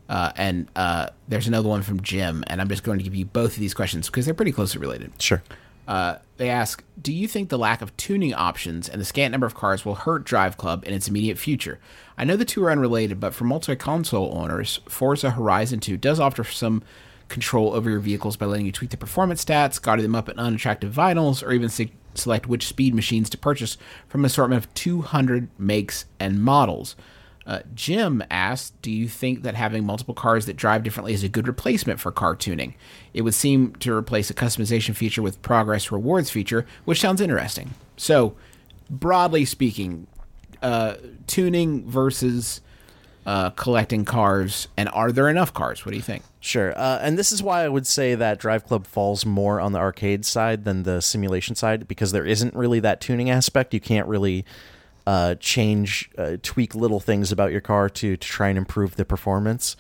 uh, 0.08 0.32
and 0.36 0.68
uh, 0.76 1.08
there's 1.28 1.48
another 1.48 1.68
one 1.68 1.82
from 1.82 2.00
Jim, 2.02 2.44
and 2.46 2.60
I'm 2.60 2.68
just 2.68 2.84
going 2.84 2.98
to 2.98 3.04
give 3.04 3.14
you 3.14 3.24
both 3.24 3.54
of 3.54 3.58
these 3.58 3.74
questions 3.74 4.06
because 4.06 4.24
they're 4.24 4.34
pretty 4.34 4.52
closely 4.52 4.80
related. 4.80 5.12
Sure. 5.20 5.42
Uh, 5.88 6.16
they 6.36 6.50
ask, 6.50 6.82
do 7.00 7.12
you 7.12 7.28
think 7.28 7.48
the 7.48 7.58
lack 7.58 7.80
of 7.80 7.96
tuning 7.96 8.34
options 8.34 8.88
and 8.88 9.00
the 9.00 9.04
scant 9.04 9.32
number 9.32 9.46
of 9.46 9.54
cars 9.54 9.84
will 9.84 9.94
hurt 9.94 10.24
Drive 10.24 10.56
Club 10.56 10.84
in 10.84 10.92
its 10.92 11.06
immediate 11.06 11.38
future? 11.38 11.78
I 12.18 12.24
know 12.24 12.36
the 12.36 12.44
two 12.44 12.64
are 12.64 12.70
unrelated, 12.70 13.20
but 13.20 13.34
for 13.34 13.44
multi-console 13.44 14.36
owners, 14.36 14.80
Forza 14.88 15.30
Horizon 15.30 15.80
2 15.80 15.96
does 15.96 16.18
offer 16.18 16.42
some 16.44 16.82
control 17.28 17.72
over 17.72 17.90
your 17.90 18.00
vehicles 18.00 18.36
by 18.36 18.46
letting 18.46 18.66
you 18.66 18.72
tweak 18.72 18.90
the 18.90 18.96
performance 18.96 19.44
stats, 19.44 19.80
guarding 19.80 20.04
them 20.04 20.14
up 20.14 20.28
in 20.28 20.38
unattractive 20.38 20.92
vinyls, 20.92 21.44
or 21.44 21.52
even 21.52 21.68
select 22.14 22.46
which 22.46 22.66
speed 22.66 22.94
machines 22.94 23.30
to 23.30 23.38
purchase 23.38 23.76
from 24.08 24.22
an 24.22 24.26
assortment 24.26 24.64
of 24.64 24.72
200 24.74 25.48
makes 25.58 26.06
and 26.18 26.42
models. 26.42 26.96
Uh, 27.46 27.60
Jim 27.74 28.24
asked, 28.28 28.80
Do 28.82 28.90
you 28.90 29.08
think 29.08 29.42
that 29.42 29.54
having 29.54 29.84
multiple 29.84 30.14
cars 30.14 30.46
that 30.46 30.56
drive 30.56 30.82
differently 30.82 31.14
is 31.14 31.22
a 31.22 31.28
good 31.28 31.46
replacement 31.46 32.00
for 32.00 32.10
car 32.10 32.34
tuning? 32.34 32.74
It 33.14 33.22
would 33.22 33.34
seem 33.34 33.76
to 33.76 33.94
replace 33.94 34.30
a 34.30 34.34
customization 34.34 34.96
feature 34.96 35.22
with 35.22 35.40
progress 35.42 35.92
rewards 35.92 36.28
feature, 36.28 36.66
which 36.84 37.00
sounds 37.00 37.20
interesting. 37.20 37.74
So, 37.96 38.34
broadly 38.90 39.44
speaking, 39.44 40.08
uh, 40.60 40.96
tuning 41.28 41.88
versus 41.88 42.60
uh, 43.26 43.50
collecting 43.50 44.04
cars, 44.04 44.66
and 44.76 44.88
are 44.88 45.12
there 45.12 45.28
enough 45.28 45.52
cars? 45.52 45.84
What 45.84 45.92
do 45.92 45.96
you 45.96 46.02
think? 46.02 46.24
Sure. 46.40 46.76
Uh, 46.76 46.98
and 47.00 47.16
this 47.16 47.30
is 47.32 47.42
why 47.42 47.64
I 47.64 47.68
would 47.68 47.86
say 47.86 48.14
that 48.16 48.38
Drive 48.38 48.64
Club 48.64 48.86
falls 48.86 49.24
more 49.24 49.60
on 49.60 49.72
the 49.72 49.78
arcade 49.78 50.24
side 50.24 50.64
than 50.64 50.82
the 50.84 51.00
simulation 51.00 51.54
side 51.54 51.86
because 51.86 52.12
there 52.12 52.24
isn't 52.24 52.54
really 52.54 52.80
that 52.80 53.00
tuning 53.00 53.30
aspect. 53.30 53.74
You 53.74 53.80
can't 53.80 54.06
really 54.08 54.44
uh, 55.06 55.36
change, 55.36 56.10
uh, 56.18 56.36
tweak 56.42 56.74
little 56.74 57.00
things 57.00 57.30
about 57.30 57.52
your 57.52 57.60
car 57.60 57.88
to, 57.88 58.16
to 58.16 58.28
try 58.28 58.48
and 58.48 58.58
improve 58.58 58.96
the 58.96 59.04
performance. 59.04 59.76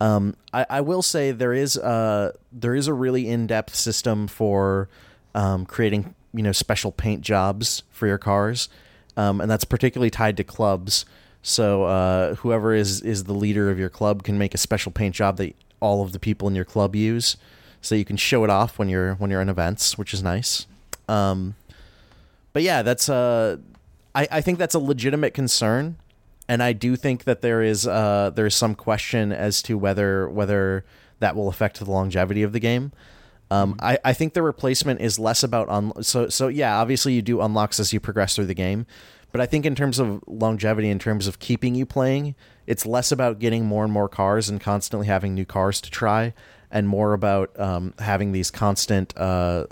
Um, 0.00 0.36
I, 0.52 0.64
I, 0.70 0.80
will 0.80 1.02
say 1.02 1.32
there 1.32 1.52
is 1.52 1.76
a, 1.76 2.32
there 2.52 2.76
is 2.76 2.86
a 2.86 2.94
really 2.94 3.28
in 3.28 3.48
depth 3.48 3.74
system 3.74 4.28
for 4.28 4.88
um, 5.34 5.66
creating 5.66 6.14
you 6.32 6.42
know 6.42 6.52
special 6.52 6.92
paint 6.92 7.22
jobs 7.22 7.82
for 7.90 8.06
your 8.06 8.18
cars, 8.18 8.68
um, 9.16 9.40
and 9.40 9.50
that's 9.50 9.64
particularly 9.64 10.10
tied 10.10 10.36
to 10.36 10.44
clubs. 10.44 11.04
So 11.42 11.84
uh, 11.84 12.34
whoever 12.36 12.74
is 12.74 13.00
is 13.00 13.24
the 13.24 13.32
leader 13.32 13.70
of 13.70 13.78
your 13.78 13.88
club 13.88 14.22
can 14.22 14.38
make 14.38 14.54
a 14.54 14.58
special 14.58 14.92
paint 14.92 15.14
job 15.14 15.36
that 15.38 15.56
all 15.80 16.02
of 16.02 16.12
the 16.12 16.18
people 16.18 16.48
in 16.48 16.54
your 16.54 16.64
club 16.64 16.94
use, 16.94 17.36
so 17.80 17.94
you 17.94 18.04
can 18.04 18.16
show 18.16 18.44
it 18.44 18.50
off 18.50 18.78
when 18.78 18.88
you're 18.88 19.14
when 19.14 19.30
you're 19.30 19.42
in 19.42 19.48
events, 19.48 19.98
which 19.98 20.14
is 20.14 20.22
nice. 20.22 20.66
Um, 21.08 21.56
but 22.52 22.62
yeah, 22.62 22.82
that's 22.82 23.08
uh, 23.08 23.56
I, 24.14 24.28
I 24.30 24.40
think 24.40 24.58
that's 24.58 24.74
a 24.74 24.78
legitimate 24.78 25.34
concern, 25.34 25.96
and 26.48 26.62
I 26.62 26.72
do 26.72 26.96
think 26.96 27.24
that 27.24 27.42
there 27.42 27.62
is 27.62 27.86
uh, 27.86 28.30
there's 28.34 28.54
some 28.54 28.74
question 28.74 29.32
as 29.32 29.62
to 29.62 29.76
whether 29.76 30.28
whether 30.28 30.84
that 31.20 31.36
will 31.36 31.48
affect 31.48 31.78
the 31.78 31.90
longevity 31.90 32.42
of 32.42 32.52
the 32.52 32.60
game. 32.60 32.92
Um, 33.50 33.76
I, 33.80 33.98
I 34.04 34.12
think 34.12 34.34
the 34.34 34.42
replacement 34.42 35.00
is 35.00 35.18
less 35.18 35.42
about 35.42 35.68
un- 35.70 36.02
so 36.02 36.28
so 36.28 36.48
yeah 36.48 36.76
obviously 36.78 37.14
you 37.14 37.22
do 37.22 37.40
unlocks 37.40 37.80
as 37.80 37.92
you 37.92 38.00
progress 38.00 38.36
through 38.36 38.46
the 38.46 38.54
game, 38.54 38.86
but 39.32 39.40
I 39.40 39.46
think 39.46 39.66
in 39.66 39.74
terms 39.74 39.98
of 39.98 40.22
longevity, 40.26 40.90
in 40.90 40.98
terms 40.98 41.26
of 41.26 41.38
keeping 41.38 41.74
you 41.74 41.86
playing, 41.86 42.34
it's 42.66 42.84
less 42.84 43.10
about 43.10 43.38
getting 43.38 43.64
more 43.64 43.84
and 43.84 43.92
more 43.92 44.08
cars 44.08 44.48
and 44.48 44.60
constantly 44.60 45.06
having 45.06 45.34
new 45.34 45.46
cars 45.46 45.80
to 45.80 45.90
try, 45.90 46.34
and 46.70 46.88
more 46.88 47.14
about 47.14 47.58
um, 47.58 47.94
having 47.98 48.32
these 48.32 48.50
constant 48.50 49.16
uh, 49.16 49.64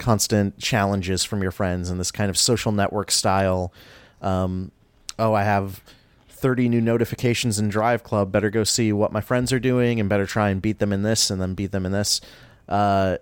constant 0.00 0.58
challenges 0.58 1.22
from 1.22 1.42
your 1.42 1.52
friends 1.52 1.90
and 1.90 2.00
this 2.00 2.10
kind 2.10 2.30
of 2.30 2.36
social 2.36 2.72
network 2.72 3.10
style. 3.12 3.72
Um, 4.20 4.72
oh, 5.18 5.34
I 5.34 5.44
have 5.44 5.82
30 6.28 6.68
new 6.68 6.80
notifications 6.80 7.58
in 7.58 7.68
Drive 7.68 8.02
Club. 8.02 8.32
Better 8.32 8.50
go 8.50 8.64
see 8.64 8.92
what 8.92 9.12
my 9.12 9.20
friends 9.20 9.52
are 9.52 9.60
doing 9.60 10.00
and 10.00 10.08
better 10.08 10.26
try 10.26 10.48
and 10.48 10.60
beat 10.60 10.78
them 10.78 10.92
in 10.92 11.02
this 11.02 11.30
and 11.30 11.40
then 11.40 11.54
beat 11.54 11.70
them 11.70 11.86
in 11.86 11.92
this. 11.92 12.20
Uh, 12.68 13.18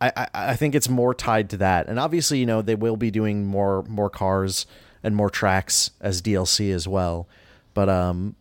I, 0.00 0.12
I, 0.16 0.28
I 0.34 0.56
think 0.56 0.74
it's 0.74 0.88
more 0.88 1.14
tied 1.14 1.48
to 1.50 1.56
that. 1.56 1.88
And 1.88 1.98
obviously, 1.98 2.38
you 2.38 2.46
know, 2.46 2.60
they 2.62 2.74
will 2.74 2.96
be 2.96 3.10
doing 3.10 3.46
more 3.46 3.82
more 3.84 4.10
cars 4.10 4.66
and 5.02 5.16
more 5.16 5.30
tracks 5.30 5.90
as 6.00 6.20
DLC 6.20 6.72
as 6.74 6.86
well. 6.86 7.26
But 7.72 7.88
um, 7.88 8.36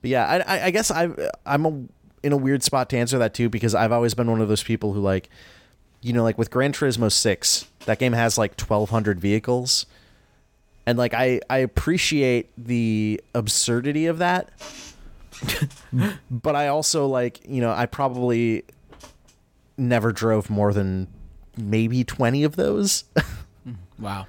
but 0.00 0.10
yeah, 0.10 0.44
I 0.46 0.66
I 0.66 0.70
guess 0.70 0.90
I 0.90 1.08
I'm 1.44 1.66
a, 1.66 1.82
in 2.22 2.32
a 2.32 2.36
weird 2.36 2.62
spot 2.62 2.88
to 2.90 2.98
answer 2.98 3.18
that 3.18 3.34
too 3.34 3.48
because 3.48 3.74
I've 3.74 3.92
always 3.92 4.14
been 4.14 4.30
one 4.30 4.40
of 4.40 4.48
those 4.48 4.62
people 4.62 4.92
who 4.92 5.00
like 5.00 5.28
you 6.02 6.12
know, 6.12 6.22
like 6.22 6.36
with 6.36 6.50
Gran 6.50 6.72
Turismo 6.72 7.10
6, 7.10 7.66
that 7.86 7.98
game 7.98 8.12
has 8.12 8.36
like 8.36 8.60
1200 8.60 9.20
vehicles. 9.20 9.86
And 10.84 10.98
like 10.98 11.14
I 11.14 11.40
I 11.48 11.58
appreciate 11.58 12.50
the 12.58 13.20
absurdity 13.34 14.06
of 14.06 14.18
that. 14.18 14.50
but 16.30 16.56
I 16.56 16.68
also 16.68 17.06
like, 17.06 17.40
you 17.48 17.60
know, 17.60 17.72
I 17.72 17.86
probably 17.86 18.64
never 19.78 20.12
drove 20.12 20.50
more 20.50 20.72
than 20.72 21.06
maybe 21.56 22.02
20 22.02 22.42
of 22.42 22.56
those. 22.56 23.04
wow. 23.98 24.26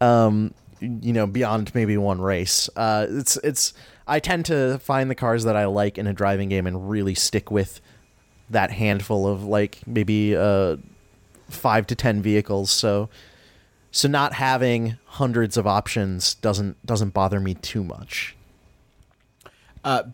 Um 0.00 0.52
you 0.80 1.12
know, 1.12 1.26
beyond 1.26 1.72
maybe 1.76 1.96
one 1.96 2.20
race. 2.20 2.68
Uh 2.74 3.06
it's 3.08 3.36
it's 3.44 3.72
I 4.08 4.18
tend 4.18 4.46
to 4.46 4.78
find 4.80 5.08
the 5.08 5.14
cars 5.14 5.44
that 5.44 5.54
I 5.54 5.66
like 5.66 5.96
in 5.96 6.08
a 6.08 6.12
driving 6.12 6.48
game 6.48 6.66
and 6.66 6.90
really 6.90 7.14
stick 7.14 7.52
with 7.52 7.80
that 8.50 8.70
handful 8.70 9.26
of 9.26 9.44
like 9.44 9.80
maybe 9.86 10.36
uh, 10.36 10.76
five 11.48 11.86
to 11.88 11.94
ten 11.94 12.22
vehicles. 12.22 12.70
So 12.70 13.08
so 13.90 14.08
not 14.08 14.34
having 14.34 14.98
hundreds 15.06 15.56
of 15.56 15.66
options 15.66 16.34
doesn't 16.34 16.84
doesn't 16.84 17.14
bother 17.14 17.40
me 17.40 17.54
too 17.54 17.82
much. 17.82 18.36
Uh, 19.84 20.04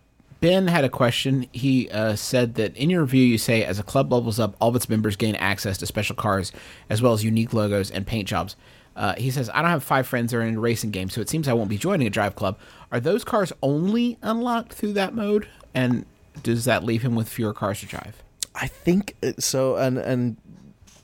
ben 0.41 0.69
had 0.69 0.85
a 0.85 0.89
question. 0.89 1.47
He 1.53 1.91
uh, 1.91 2.17
said 2.17 2.55
that 2.55 2.77
in 2.77 2.91
your 2.91 3.03
review, 3.03 3.25
you 3.25 3.39
say 3.39 3.65
as 3.65 3.79
a 3.79 3.83
club 3.83 4.13
levels 4.13 4.39
up, 4.39 4.55
all 4.61 4.69
of 4.69 4.77
its 4.77 4.89
members 4.89 5.17
gain 5.17 5.35
access 5.37 5.79
to 5.79 5.87
special 5.87 6.17
cars 6.17 6.53
as 6.91 7.03
well 7.03 7.13
as 7.13 7.25
unique 7.25 7.53
logos 7.53 7.91
and 7.91 8.07
paint 8.07 8.29
jobs. 8.29 8.57
Uh, 8.97 9.15
he 9.17 9.31
says, 9.31 9.51
I 9.53 9.61
don't 9.61 9.71
have 9.71 9.83
five 9.83 10.07
friends 10.07 10.31
that 10.31 10.39
are 10.39 10.43
in 10.43 10.57
a 10.57 10.61
racing 10.61 10.93
game, 10.93 11.11
so 11.11 11.21
it 11.21 11.29
seems 11.29 11.49
I 11.49 11.53
won't 11.53 11.69
be 11.69 11.79
joining 11.79 12.07
a 12.07 12.11
drive 12.11 12.37
club. 12.37 12.59
Are 12.93 13.01
those 13.01 13.25
cars 13.25 13.53
only 13.61 14.19
unlocked 14.23 14.73
through 14.73 14.93
that 14.93 15.15
mode? 15.15 15.49
And 15.75 16.07
does 16.43 16.65
that 16.65 16.85
leave 16.85 17.03
him 17.03 17.15
with 17.15 17.29
fewer 17.29 17.53
cars 17.53 17.81
to 17.81 17.87
drive? 17.87 18.23
I 18.55 18.67
think 18.67 19.17
uh, 19.23 19.33
so. 19.39 19.77
And 19.77 19.99
and 19.99 20.37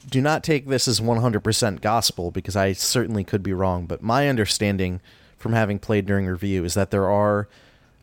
do 0.09 0.21
not 0.21 0.43
take 0.43 0.67
this 0.67 0.89
as 0.89 1.01
100% 1.01 1.81
gospel 1.81 2.31
because 2.31 2.57
I 2.57 2.73
certainly 2.73 3.23
could 3.23 3.43
be 3.43 3.53
wrong. 3.53 3.87
But 3.87 4.03
my 4.03 4.29
understanding 4.29 5.01
from 5.37 5.53
having 5.53 5.79
played 5.79 6.07
during 6.07 6.27
review 6.27 6.65
is 6.65 6.75
that 6.75 6.91
there 6.91 7.09
are 7.09 7.49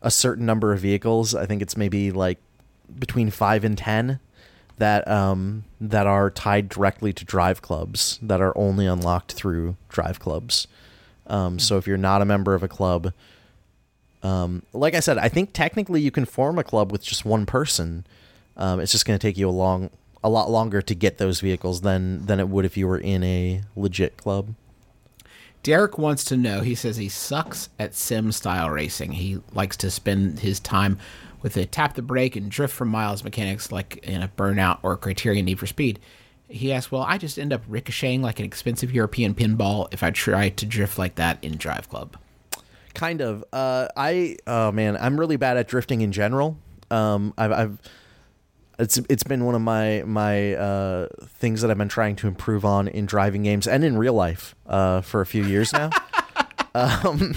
a 0.00 0.10
certain 0.10 0.46
number 0.46 0.72
of 0.72 0.80
vehicles. 0.80 1.34
I 1.34 1.46
think 1.46 1.60
it's 1.60 1.76
maybe 1.76 2.10
like 2.10 2.38
between 2.98 3.30
five 3.30 3.64
and 3.64 3.76
ten 3.76 4.20
that 4.78 5.06
um, 5.08 5.64
that 5.80 6.06
are 6.06 6.30
tied 6.30 6.68
directly 6.68 7.12
to 7.12 7.24
drive 7.24 7.62
clubs 7.62 8.18
that 8.22 8.40
are 8.40 8.56
only 8.56 8.86
unlocked 8.86 9.32
through 9.32 9.76
drive 9.88 10.20
clubs. 10.20 10.66
Um, 11.26 11.58
so 11.58 11.76
if 11.76 11.86
you're 11.86 11.98
not 11.98 12.22
a 12.22 12.24
member 12.24 12.54
of 12.54 12.62
a 12.62 12.68
club, 12.68 13.12
um, 14.22 14.62
like 14.72 14.94
I 14.94 15.00
said, 15.00 15.18
I 15.18 15.28
think 15.28 15.52
technically 15.52 16.00
you 16.00 16.10
can 16.10 16.24
form 16.24 16.58
a 16.58 16.64
club 16.64 16.90
with 16.90 17.02
just 17.02 17.24
one 17.24 17.44
person. 17.44 18.06
Um, 18.58 18.80
it's 18.80 18.92
just 18.92 19.06
going 19.06 19.18
to 19.18 19.26
take 19.26 19.38
you 19.38 19.48
a 19.48 19.50
long, 19.50 19.90
a 20.22 20.28
lot 20.28 20.50
longer 20.50 20.82
to 20.82 20.94
get 20.94 21.18
those 21.18 21.40
vehicles 21.40 21.80
than 21.80 22.26
than 22.26 22.40
it 22.40 22.48
would 22.48 22.64
if 22.64 22.76
you 22.76 22.86
were 22.86 22.98
in 22.98 23.22
a 23.22 23.62
legit 23.76 24.16
club. 24.16 24.54
Derek 25.62 25.98
wants 25.98 26.24
to 26.24 26.36
know. 26.36 26.60
He 26.60 26.74
says 26.74 26.96
he 26.96 27.08
sucks 27.08 27.68
at 27.78 27.94
sim 27.94 28.32
style 28.32 28.70
racing. 28.70 29.12
He 29.12 29.40
likes 29.52 29.76
to 29.78 29.90
spend 29.90 30.40
his 30.40 30.60
time 30.60 30.98
with 31.42 31.56
a 31.56 31.66
tap 31.66 31.94
the 31.94 32.02
brake 32.02 32.36
and 32.36 32.50
drift 32.50 32.74
for 32.74 32.84
miles 32.84 33.24
mechanics 33.24 33.70
like 33.70 33.98
in 33.98 34.22
a 34.22 34.28
burnout 34.28 34.78
or 34.82 34.96
criterion 34.96 35.44
need 35.44 35.58
for 35.58 35.66
speed. 35.66 36.00
He 36.48 36.72
asks, 36.72 36.90
Well, 36.90 37.02
I 37.02 37.18
just 37.18 37.38
end 37.38 37.52
up 37.52 37.62
ricocheting 37.68 38.22
like 38.22 38.38
an 38.38 38.44
expensive 38.44 38.92
European 38.92 39.34
pinball 39.34 39.92
if 39.92 40.02
I 40.02 40.10
try 40.10 40.48
to 40.48 40.66
drift 40.66 40.98
like 40.98 41.16
that 41.16 41.42
in 41.42 41.56
Drive 41.56 41.88
Club. 41.88 42.16
Kind 42.94 43.20
of. 43.20 43.44
Uh, 43.52 43.88
I, 43.96 44.38
oh 44.46 44.72
man, 44.72 44.96
I'm 44.96 45.20
really 45.20 45.36
bad 45.36 45.56
at 45.56 45.68
drifting 45.68 46.00
in 46.00 46.10
general. 46.12 46.56
Um, 46.90 47.34
I've, 47.36 47.52
I've 47.52 47.78
it's 48.78 48.96
it's 49.08 49.24
been 49.24 49.44
one 49.44 49.54
of 49.54 49.60
my 49.60 50.02
my 50.06 50.54
uh, 50.54 51.08
things 51.26 51.62
that 51.62 51.70
I've 51.70 51.78
been 51.78 51.88
trying 51.88 52.16
to 52.16 52.28
improve 52.28 52.64
on 52.64 52.88
in 52.88 53.06
driving 53.06 53.42
games 53.42 53.66
and 53.66 53.84
in 53.84 53.98
real 53.98 54.14
life 54.14 54.54
uh, 54.66 55.00
for 55.00 55.20
a 55.20 55.26
few 55.26 55.44
years 55.44 55.72
now. 55.72 55.90
um, 56.74 57.34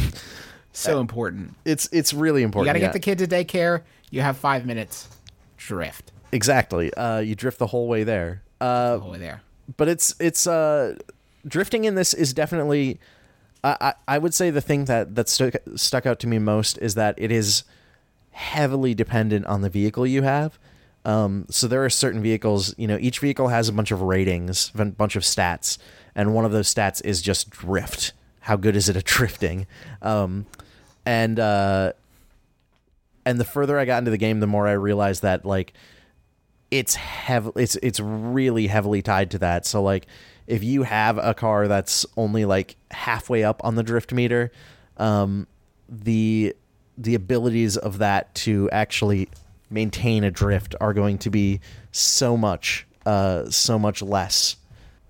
so 0.72 1.00
important. 1.00 1.56
It's 1.66 1.90
it's 1.92 2.14
really 2.14 2.44
important. 2.44 2.68
You 2.68 2.70
got 2.70 2.74
to 2.74 2.80
yeah. 2.80 2.88
get 2.88 2.94
the 2.94 3.00
kid 3.00 3.18
to 3.20 3.28
daycare. 3.28 3.82
You 4.12 4.22
have 4.22 4.38
five 4.38 4.66
minutes. 4.66 5.10
Drift. 5.58 6.12
Exactly. 6.32 6.94
Uh, 6.94 7.20
you 7.20 7.36
drift 7.36 7.60
the 7.60 7.68
whole 7.68 7.88
way 7.88 8.04
there. 8.04 8.44
Uh, 8.60 8.94
the 8.94 9.00
whole 9.00 9.12
way 9.12 9.18
there. 9.18 9.42
But 9.78 9.88
it's 9.88 10.16
it's 10.20 10.46
uh, 10.46 10.96
drifting 11.48 11.86
in 11.86 11.96
this 11.96 12.14
is 12.14 12.34
definitely. 12.34 13.00
I, 13.64 13.94
I 14.08 14.18
would 14.18 14.34
say 14.34 14.50
the 14.50 14.62
thing 14.62 14.86
that 14.86 15.14
that 15.14 15.30
stuck 15.30 15.54
stuck 15.76 16.08
out 16.08 16.20
to 16.22 16.28
me 16.28 16.40
most 16.40 16.80
is 16.80 16.96
that 16.96 17.14
it 17.20 17.32
is 17.32 17.64
heavily 18.32 18.96
dependent 18.96 19.46
on 19.46 19.62
the 19.62 19.70
vehicle 19.70 20.08
you 20.08 20.24
have. 20.24 20.58
Um, 21.04 21.46
so 21.50 21.68
there 21.68 21.84
are 21.84 21.90
certain 21.90 22.22
vehicles, 22.22 22.76
you 22.78 22.88
know, 22.88 22.98
each 23.00 23.20
vehicle 23.20 23.48
has 23.48 23.68
a 23.70 23.74
bunch 23.74 23.92
of 23.92 24.02
ratings, 24.02 24.72
a 24.78 24.86
bunch 24.86 25.16
of 25.16 25.24
stats, 25.24 25.78
and 26.16 26.34
one 26.34 26.46
of 26.46 26.52
those 26.52 26.74
stats 26.74 27.04
is 27.04 27.22
just 27.22 27.50
drift. 27.50 28.14
How 28.42 28.56
good 28.56 28.76
is 28.76 28.90
it 28.90 28.96
at 28.96 29.04
drifting? 29.06 29.68
Um, 30.02 30.46
and 31.06 31.40
uh, 31.40 31.94
and 33.26 33.40
the 33.40 33.46
further 33.46 33.80
I 33.80 33.86
got 33.86 34.00
into 34.00 34.12
the 34.12 34.18
game, 34.18 34.40
the 34.40 34.48
more 34.48 34.68
I 34.68 34.74
realized 34.74 35.24
that 35.24 35.46
like 35.46 35.74
it's 36.70 36.96
heavy, 36.96 37.52
it's 37.56 37.76
it's 37.78 38.00
really 38.00 38.68
heavily 38.68 39.02
tied 39.02 39.32
to 39.32 39.40
that. 39.40 39.66
So 39.66 39.82
like 39.82 40.08
if 40.48 40.64
you 40.64 40.84
have 40.84 41.18
a 41.18 41.34
car 41.34 41.68
that's 41.68 42.06
only 42.18 42.46
like 42.46 42.76
halfway 42.92 43.44
up 43.44 43.62
on 43.64 43.76
the 43.76 43.84
drift 43.84 44.14
meter, 44.14 44.52
um, 44.98 45.48
the 45.90 46.56
the 46.98 47.16
abilities 47.16 47.78
of 47.78 47.98
that 48.00 48.34
to 48.36 48.70
actually 48.72 49.30
maintain 49.72 50.24
a 50.24 50.32
drift 50.32 50.76
are 50.82 50.94
going 50.94 51.18
to 51.18 51.30
be 51.30 51.60
so 51.92 52.38
much 52.38 52.86
uh, 53.06 53.50
so 53.50 53.80
much 53.80 54.02
less 54.02 54.58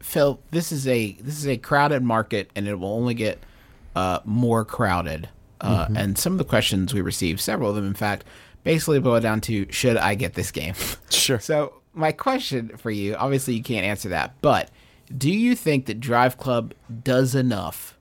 Phil, 0.02 0.40
this 0.52 0.72
is 0.72 0.88
a 0.88 1.14
this 1.22 1.38
is 1.38 1.48
a 1.48 1.58
crowded 1.58 2.04
market, 2.04 2.50
and 2.56 2.68
it 2.68 2.76
will 2.76 2.94
only 2.94 3.14
get 3.14 3.40
uh, 3.96 4.20
more 4.26 4.66
crowded. 4.66 5.30
Uh, 5.60 5.86
Mm-hmm. 5.86 5.98
And 5.98 6.18
some 6.18 6.34
of 6.34 6.40
the 6.40 6.44
questions 6.44 6.92
we 6.92 7.02
received, 7.02 7.40
several 7.40 7.70
of 7.70 7.76
them, 7.76 7.86
in 7.86 7.94
fact, 7.94 8.26
basically 8.64 9.00
boil 9.00 9.20
down 9.20 9.42
to: 9.42 9.72
Should 9.72 9.96
I 9.98 10.16
get 10.16 10.34
this 10.34 10.52
game? 10.52 10.74
Sure. 11.12 11.40
So 11.40 11.82
my 11.94 12.12
question 12.12 12.76
for 12.78 12.90
you, 12.90 13.16
obviously 13.16 13.54
you 13.54 13.62
can't 13.62 13.86
answer 13.86 14.10
that, 14.10 14.34
but 14.42 14.72
do 15.16 15.30
you 15.30 15.56
think 15.56 15.86
that 15.86 16.00
Drive 16.00 16.38
Club 16.38 16.74
does 17.04 17.36
enough 17.36 17.96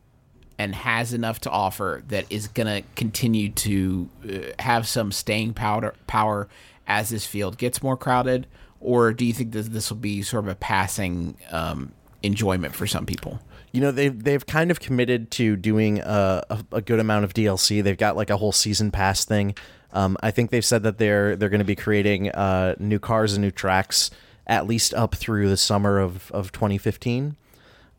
and 0.60 0.74
has 0.74 1.14
enough 1.14 1.40
to 1.40 1.50
offer 1.50 2.02
that 2.08 2.26
is 2.28 2.46
going 2.48 2.66
to 2.66 2.86
continue 2.94 3.48
to 3.48 4.10
uh, 4.28 4.62
have 4.62 4.86
some 4.86 5.10
staying 5.10 5.54
power 5.54 5.94
power 6.06 6.48
as 6.86 7.08
this 7.08 7.24
field 7.24 7.56
gets 7.56 7.82
more 7.82 7.96
crowded, 7.96 8.46
or 8.78 9.14
do 9.14 9.24
you 9.24 9.32
think 9.32 9.52
that 9.52 9.72
this 9.72 9.88
will 9.88 9.96
be 9.96 10.20
sort 10.20 10.44
of 10.44 10.48
a 10.48 10.54
passing 10.54 11.34
um, 11.50 11.92
enjoyment 12.22 12.74
for 12.74 12.86
some 12.86 13.06
people? 13.06 13.40
You 13.72 13.80
know 13.80 13.90
they've 13.90 14.22
they've 14.22 14.44
kind 14.44 14.70
of 14.70 14.80
committed 14.80 15.30
to 15.32 15.56
doing 15.56 16.00
a, 16.00 16.44
a, 16.50 16.64
a 16.72 16.82
good 16.82 17.00
amount 17.00 17.24
of 17.24 17.32
DLC. 17.32 17.82
They've 17.82 17.96
got 17.96 18.14
like 18.14 18.28
a 18.28 18.36
whole 18.36 18.52
season 18.52 18.90
pass 18.90 19.24
thing. 19.24 19.54
Um, 19.94 20.18
I 20.22 20.30
think 20.30 20.50
they've 20.50 20.64
said 20.64 20.82
that 20.82 20.98
they're 20.98 21.36
they're 21.36 21.48
going 21.48 21.60
to 21.60 21.64
be 21.64 21.76
creating 21.76 22.32
uh, 22.32 22.74
new 22.78 22.98
cars 22.98 23.32
and 23.32 23.40
new 23.40 23.50
tracks 23.50 24.10
at 24.46 24.66
least 24.66 24.92
up 24.92 25.14
through 25.14 25.48
the 25.48 25.56
summer 25.56 25.98
of, 25.98 26.30
of 26.32 26.52
2015. 26.52 27.36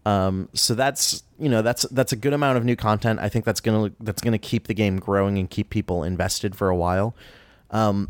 Um, 0.06 0.50
so 0.54 0.74
that's 0.74 1.24
you 1.38 1.50
know 1.50 1.62
that's 1.62 1.84
that's 1.84 2.12
a 2.12 2.16
good 2.16 2.34
amount 2.34 2.58
of 2.58 2.66
new 2.66 2.76
content. 2.76 3.20
I 3.20 3.30
think 3.30 3.46
that's 3.46 3.62
gonna 3.62 3.92
that's 4.00 4.22
gonna 4.22 4.40
keep 4.40 4.68
the 4.68 4.74
game 4.74 4.98
growing 5.00 5.38
and 5.38 5.50
keep 5.50 5.70
people 5.70 6.04
invested 6.04 6.56
for 6.56 6.70
a 6.70 6.76
while. 6.76 7.16
Um, 7.70 8.10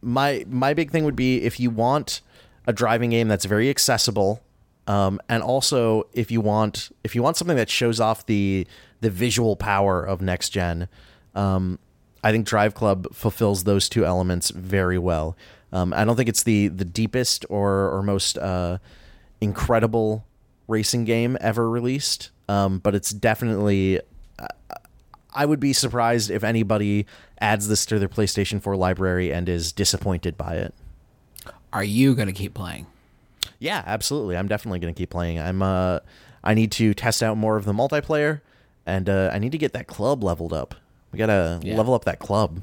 my 0.00 0.44
my 0.48 0.74
big 0.74 0.90
thing 0.90 1.04
would 1.04 1.16
be 1.16 1.42
if 1.42 1.58
you 1.58 1.70
want 1.70 2.20
a 2.66 2.72
driving 2.72 3.10
game 3.10 3.28
that's 3.28 3.44
very 3.44 3.70
accessible 3.70 4.42
um, 4.86 5.20
and 5.28 5.42
also 5.42 6.06
if 6.12 6.30
you 6.30 6.40
want 6.40 6.90
if 7.04 7.14
you 7.14 7.22
want 7.22 7.36
something 7.36 7.56
that 7.56 7.70
shows 7.70 8.00
off 8.00 8.24
the 8.26 8.66
the 9.00 9.10
visual 9.10 9.56
power 9.56 10.04
of 10.04 10.20
next 10.20 10.50
gen 10.50 10.88
um, 11.34 11.78
i 12.22 12.30
think 12.30 12.46
drive 12.46 12.74
club 12.74 13.06
fulfills 13.12 13.64
those 13.64 13.88
two 13.88 14.04
elements 14.04 14.50
very 14.50 14.98
well 14.98 15.36
um, 15.72 15.92
i 15.94 16.04
don't 16.04 16.16
think 16.16 16.28
it's 16.28 16.42
the 16.42 16.68
the 16.68 16.84
deepest 16.84 17.44
or 17.48 17.90
or 17.90 18.02
most 18.02 18.38
uh, 18.38 18.78
incredible 19.40 20.24
racing 20.68 21.04
game 21.04 21.36
ever 21.40 21.68
released 21.68 22.30
um, 22.48 22.78
but 22.78 22.94
it's 22.94 23.10
definitely 23.10 24.00
I 25.34 25.44
would 25.44 25.60
be 25.60 25.72
surprised 25.72 26.30
if 26.30 26.42
anybody 26.42 27.06
adds 27.40 27.68
this 27.68 27.84
to 27.86 27.98
their 27.98 28.08
PlayStation 28.08 28.60
4 28.62 28.76
library 28.76 29.32
and 29.32 29.48
is 29.48 29.72
disappointed 29.72 30.36
by 30.36 30.54
it. 30.54 30.74
Are 31.72 31.84
you 31.84 32.14
going 32.14 32.26
to 32.28 32.32
keep 32.32 32.54
playing? 32.54 32.86
Yeah, 33.58 33.82
absolutely. 33.86 34.36
I'm 34.36 34.48
definitely 34.48 34.78
going 34.78 34.92
to 34.92 34.98
keep 34.98 35.10
playing. 35.10 35.38
I'm 35.38 35.62
uh 35.62 35.98
I 36.42 36.54
need 36.54 36.72
to 36.72 36.94
test 36.94 37.22
out 37.22 37.36
more 37.36 37.56
of 37.56 37.66
the 37.66 37.72
multiplayer 37.74 38.40
and 38.86 39.08
uh 39.08 39.30
I 39.32 39.38
need 39.38 39.52
to 39.52 39.58
get 39.58 39.74
that 39.74 39.86
club 39.86 40.24
leveled 40.24 40.52
up. 40.54 40.74
We 41.12 41.18
got 41.18 41.26
to 41.26 41.60
Yeah. 41.62 41.76
level 41.76 41.94
up 41.94 42.04
that 42.06 42.18
club. 42.18 42.60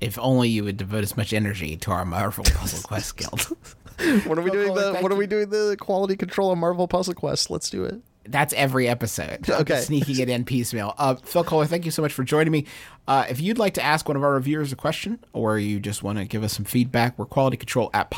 If 0.00 0.18
only 0.18 0.48
you 0.48 0.64
would 0.64 0.76
devote 0.76 1.02
as 1.02 1.16
much 1.16 1.32
energy 1.32 1.76
to 1.78 1.90
our 1.90 2.04
Marvel 2.04 2.44
Puzzle 2.44 2.82
Quest 2.86 3.16
Guild. 3.16 3.48
When 4.26 4.38
are 4.38 4.42
we 4.42 4.50
doing 4.50 4.74
the- 4.74 4.98
what 5.00 5.12
are 5.12 5.16
we 5.16 5.26
doing 5.26 5.50
the 5.50 5.76
quality 5.80 6.16
control 6.16 6.50
on 6.50 6.58
Marvel 6.58 6.88
Puzzle 6.88 7.14
Quest? 7.14 7.50
Let's 7.50 7.70
do 7.70 7.84
it. 7.84 8.00
That's 8.28 8.52
every 8.54 8.86
episode. 8.88 9.48
Okay. 9.50 9.80
sneaking 9.80 10.18
it 10.20 10.28
in 10.28 10.44
piecemeal. 10.44 10.94
Uh, 10.98 11.14
Phil 11.16 11.42
Kollar, 11.42 11.66
thank 11.66 11.84
you 11.84 11.90
so 11.90 12.02
much 12.02 12.12
for 12.12 12.22
joining 12.22 12.52
me. 12.52 12.66
Uh, 13.08 13.24
if 13.28 13.40
you'd 13.40 13.58
like 13.58 13.74
to 13.74 13.82
ask 13.82 14.06
one 14.06 14.16
of 14.16 14.22
our 14.22 14.34
reviewers 14.34 14.72
a 14.72 14.76
question 14.76 15.18
or 15.32 15.58
you 15.58 15.80
just 15.80 16.02
want 16.02 16.18
to 16.18 16.24
give 16.24 16.42
us 16.44 16.52
some 16.52 16.64
feedback, 16.64 17.18
we're 17.18 17.24
quality 17.26 17.56
control 17.56 17.90
at 17.94 18.10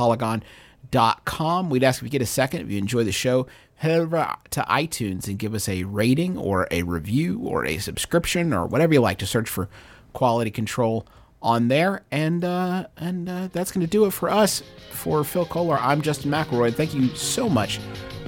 polygon.com. 0.91 1.71
We'd 1.71 1.85
ask 1.85 2.01
if 2.01 2.05
you 2.05 2.11
get 2.11 2.23
a 2.23 2.27
second, 2.27 2.63
if 2.63 2.71
you 2.71 2.79
enjoy 2.79 3.05
the 3.05 3.13
show, 3.13 3.47
head 3.77 3.93
over 3.99 4.35
to 4.51 4.61
iTunes 4.63 5.27
and 5.29 5.39
give 5.39 5.55
us 5.55 5.69
a 5.69 5.85
rating 5.85 6.37
or 6.37 6.69
a 6.71 6.83
review 6.83 7.41
or 7.43 7.65
a 7.65 7.79
subscription 7.79 8.53
or 8.53 8.67
whatever 8.67 8.93
you 8.95 9.01
like 9.01 9.19
to 9.19 9.27
search 9.27 9.49
for 9.49 9.69
quality 10.13 10.51
control 10.51 11.07
on 11.43 11.69
there. 11.69 12.03
And 12.11 12.45
uh, 12.45 12.87
and 12.97 13.29
uh, 13.29 13.49
that's 13.53 13.73
going 13.73 13.85
to 13.87 13.91
do 13.91 14.07
it 14.07 14.13
for 14.13 14.31
us. 14.31 14.63
For 14.91 15.25
Phil 15.25 15.47
Kollar, 15.47 15.79
I'm 15.81 16.01
Justin 16.01 16.31
McElroy. 16.31 16.75
Thank 16.75 16.95
you 16.95 17.09
so 17.17 17.49
much 17.49 17.81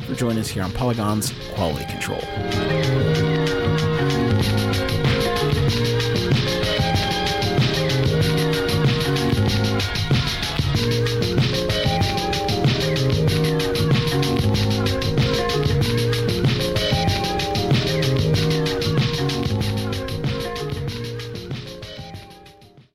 for 0.06 0.14
joining 0.14 0.38
us 0.38 0.48
here 0.48 0.62
on 0.62 0.72
Polygon's 0.72 1.32
Quality 1.54 1.84
Control. 1.86 3.13